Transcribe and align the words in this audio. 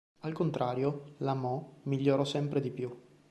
Al 0.21 0.33
contrario, 0.33 1.13
la 1.19 1.35
Mo 1.35 1.81
migliorò 1.83 2.23
sempre 2.23 2.59
di 2.59 2.71
più. 2.71 2.91